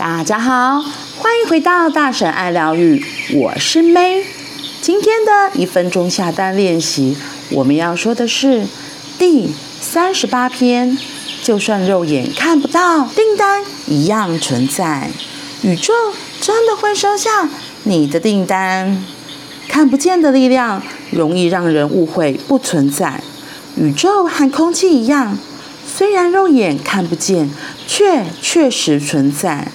[0.00, 0.80] 大家好，
[1.18, 3.04] 欢迎回到大婶爱疗愈，
[3.34, 4.24] 我是 May。
[4.80, 7.18] 今天的一分钟下单练习，
[7.50, 8.66] 我们要说的是
[9.18, 10.96] 第三十八篇。
[11.42, 15.10] 就算肉眼看不到，订单一样存在。
[15.60, 15.92] 宇宙
[16.40, 17.50] 真的会收下
[17.82, 19.04] 你的订单。
[19.68, 23.22] 看不见的力量容易让人误会不存在。
[23.76, 25.38] 宇宙和空气一样，
[25.86, 27.50] 虽然肉眼看不见，
[27.86, 29.68] 却确实存在。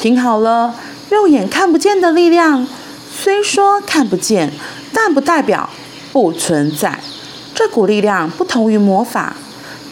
[0.00, 0.76] 听好了，
[1.10, 2.64] 肉眼看不见的力量，
[3.12, 4.52] 虽说看不见，
[4.92, 5.68] 但不代表
[6.12, 7.00] 不存在。
[7.52, 9.34] 这股力量不同于魔法、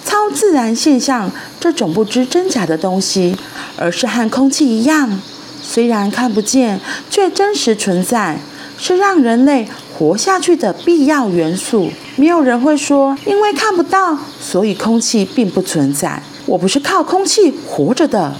[0.04, 3.36] 超自然现象这种不知真假的东西，
[3.76, 5.20] 而是和空气一样，
[5.60, 8.38] 虽然看不见，却真实存在，
[8.78, 9.66] 是让人类
[9.98, 11.90] 活下去的必要元素。
[12.14, 16.22] 没有人会说，因为看不到，所以空气并不存在。
[16.46, 18.32] 我不是靠空气活着的。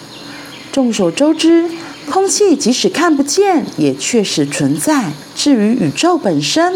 [0.76, 1.70] 众所周知，
[2.04, 5.10] 空气即使看不见，也确实存在。
[5.34, 6.70] 至于宇宙本身，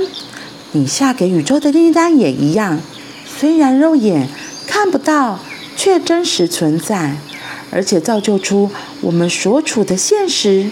[0.72, 2.80] 你下给宇宙的订单也一样，
[3.26, 4.26] 虽然肉眼
[4.66, 5.38] 看不到，
[5.76, 7.18] 却真实存在，
[7.70, 8.70] 而且造就出
[9.02, 10.70] 我们所处的现实。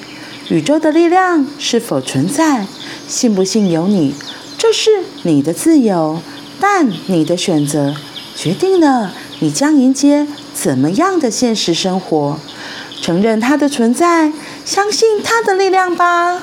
[0.49, 2.67] 宇宙的力量是否存在，
[3.07, 4.15] 信不信由你，
[4.57, 6.23] 这是你的自由，
[6.59, 7.95] 但你的选择
[8.35, 12.39] 决定了你将迎接怎么样的现实生活。
[13.01, 14.33] 承认它的存在，
[14.65, 16.43] 相信它的力量吧。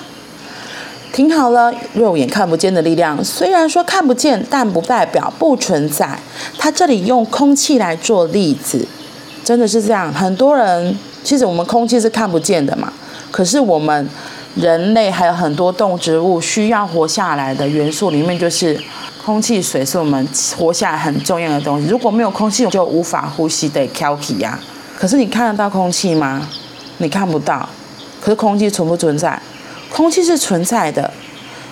[1.14, 6.20] 听好了，肉眼看不见的力量，虽然说看不见，但不代表不存在。
[6.58, 8.86] 它这里用空气来做例子，
[9.44, 10.14] 真的是这样。
[10.14, 12.92] 很多人其实我们空气是看不见的嘛，
[13.32, 14.10] 可是我们
[14.56, 18.78] 人类还有很多动植物需要活下来的元素里面，就是
[19.24, 21.88] 空气、水是我们活下来很重要的东西。
[21.88, 23.88] 如果没有空气，我就无法呼吸的。
[23.88, 24.60] 挑剔呀。
[24.98, 26.48] 可是你看得到空气吗？
[27.00, 27.68] 你看不到。
[28.22, 29.40] 可是空气存不存在？
[29.92, 31.12] 空气是存在的。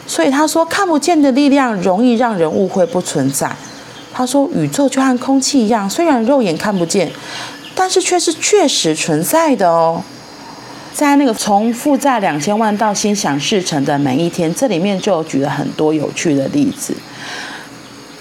[0.05, 3.49] 所以他说，看不见的力量容易让人误会不存在。
[4.13, 7.09] 他说，宇宙就和空气一样，虽然肉眼看不见，
[7.73, 10.03] 但是却是确实存在的哦。
[10.93, 16.93] 在那个从负债两千万到心想事成的每一天，这里面就举了很多有趣的例子，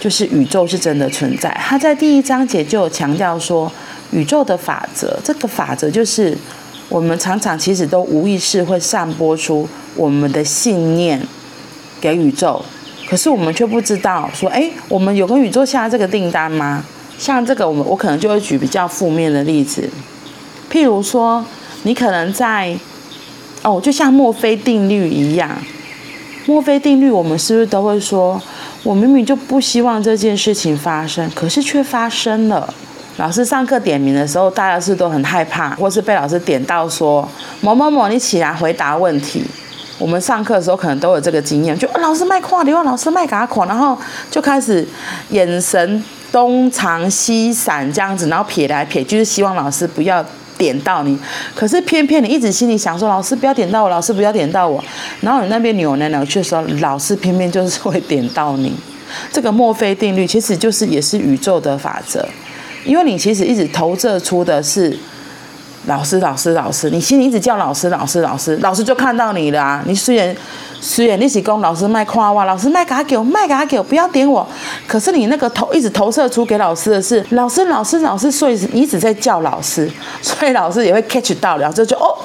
[0.01, 1.51] 就是宇宙是真的存在。
[1.61, 3.71] 他在第一章节就有强调说。
[4.13, 6.37] 宇宙的法则，这个法则就是
[6.89, 11.21] 我们常常其实都无意识会散播出我们的信念
[12.01, 12.63] 给宇宙，
[13.09, 16.85] 可是我们却不知道说，哎，我们有跟宇宙下这个订单吗？
[17.19, 19.89] 像这个，我们我可能就会举比较负面的例子，
[20.71, 21.45] 譬如说，
[21.85, 22.77] 你可能在
[23.63, 25.63] 哦，就像墨菲定律一样，
[26.47, 28.43] 墨菲定律，我们是不是都会说，
[28.83, 32.75] 我明明就不希望这件事情发生，可是却发生了。
[33.19, 37.29] 老师上课点名的时候，大家是都很害怕，或是被老师点到说
[37.61, 39.45] 某某某，你起来回答问题。
[39.99, 43.97] 我们上课的时候可能都有这个经验，就老师麦跨流，老师麦嘎垮，然后
[44.31, 44.87] 就开始
[45.29, 46.03] 眼神
[46.33, 50.25] 东藏西闪这样子，然后撇来撇去，就是希望老师不要
[50.59, 51.17] 点到你。
[51.55, 54.83] 可是偏偏你一直心里想说，老师不要点到我，老师不要点到我。
[55.21, 58.75] 然后你那边扭来扭去的时候，老师偏偏就是会点到你。
[59.31, 62.27] 这个墨菲定律其实就是也是宇宙的法则。
[62.85, 64.97] 因为你其实一直投射出的是
[65.87, 69.83] 老师，老师，老师，你心里一直叫老师，老师，老师，老师就看到你了啊。
[69.85, 70.35] 你虽然
[70.81, 74.47] 虽然你是跟老师卖夸哇，老师卖嘎给我，卖嘎给我，不要点我。
[74.87, 79.91] 可是你那个投一直投射出给老师的是老师，老师，老师，所以你一直在叫老师，
[80.23, 82.17] 所以老师也会 catch 到，然后就就哦，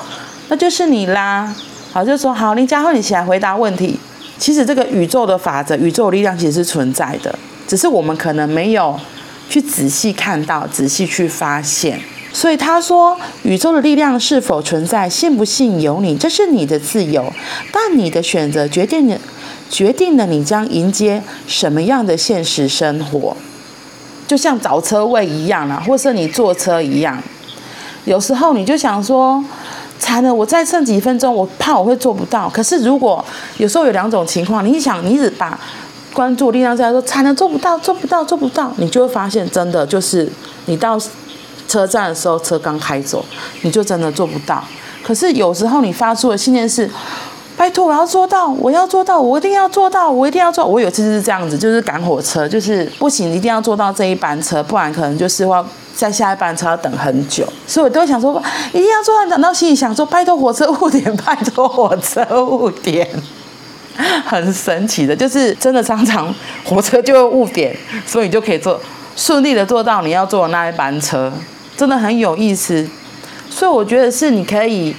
[0.49, 1.51] 那就是你啦。
[1.91, 3.99] 好，就说好，林佳慧，你起来回答问题。
[4.37, 7.33] 其实这个宇宙的法则，宇宙力量其实是存在的，
[7.67, 8.99] 只是我们可能没有。
[9.49, 11.99] 去仔细看到，仔细去发现。
[12.33, 17.33] 所以他说，宇宙的力量是否存在，信不信由你，这是你的自由。
[17.71, 19.17] 但你的选择决定了，
[19.69, 23.35] 决定了你将迎接什么样的现实生活。
[24.27, 27.17] 就像找车位一样啦，或是你坐车一样。
[28.05, 29.43] 有时候你就想说，
[29.97, 32.47] 惨了，我再剩几分钟，我怕我会做不到。
[32.49, 33.23] 可是如果
[33.57, 35.57] 有时候有两种情况，你想，你只把。
[36.17, 40.27] 关注力量在说，才能做不到，做不到，做不到，你就会发现，真的就是
[40.65, 40.97] 你到
[41.67, 43.23] 车站的时候，车刚开走，
[43.61, 44.63] 你就真的做不到。
[45.03, 46.89] 可是有时候你发出的信念是，
[47.55, 50.65] 拜托，我要做到，我要做到，我一定要做到，我一定要做。
[50.65, 55.63] 我有次是这样子，就是赶火车，就是不行，一定要坐到这一班车，不然可能就是要
[55.95, 57.47] 在下一班车要等很久。
[57.67, 58.41] 所以我都会想说，
[58.73, 63.07] 一定要做到，等到心里想说，拜托火车误点，拜托火车误点。
[64.25, 66.33] 很神奇的，就是真的常常
[66.63, 68.79] 火车就会误点， 所以你就可以坐
[69.15, 71.31] 顺利的坐到你要坐的那一班车，
[71.75, 72.87] 真的很有意思。
[73.49, 74.95] 所以我觉得是你可以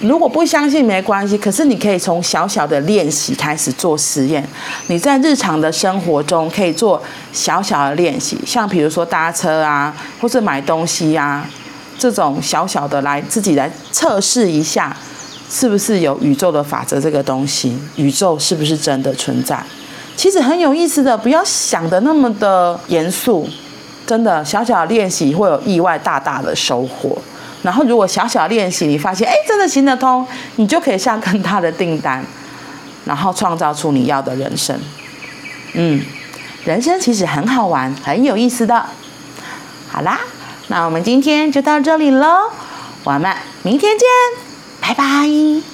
[0.00, 4.46] 如果不相信没关系，可是你可以从小小的练习开始做实验。
[4.88, 7.02] 你在日常的生活中可以做
[7.32, 11.48] 小小的练习，像比如说搭车啊，或是买东西啊，
[11.96, 14.94] 这种小小的来自己来测试一下，
[15.50, 19.62] 是不是有宇宙的法则这个东西，宇宙是不是真的存在？
[20.16, 23.48] 其实很有意思的，不要想得那么的严肃，
[24.06, 27.18] 真的小小练习会有意外大大的收获。
[27.62, 30.26] 然后，如果小小练习，你发现哎，真的行得通，
[30.56, 32.22] 你就可以下更大的订单，
[33.04, 34.78] 然后创造出你要的人生。
[35.72, 36.00] 嗯，
[36.64, 38.84] 人生其实很好玩，很有意思的。
[39.88, 40.20] 好啦，
[40.68, 42.50] 那我们今天就到这里喽，
[43.02, 44.06] 我们明天见，
[44.84, 45.73] 拜拜。